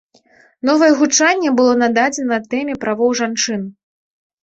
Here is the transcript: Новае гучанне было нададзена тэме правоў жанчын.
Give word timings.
Новае 0.69 0.89
гучанне 1.01 1.53
было 1.61 1.77
нададзена 1.83 2.43
тэме 2.57 2.73
правоў 2.87 3.09
жанчын. 3.25 3.73